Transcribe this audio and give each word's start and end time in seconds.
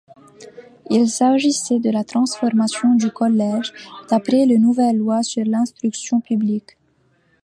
Il 0.89 1.07
s'agissait 1.07 1.77
de 1.79 1.91
la 1.91 2.03
transformation 2.03 2.95
du 2.95 3.11
collège, 3.11 3.71
d'après 4.09 4.47
les 4.47 4.57
nouvelles 4.57 4.97
lois 4.97 5.21
sur 5.21 5.45
l'instruction 5.45 6.21
publique. 6.21 6.75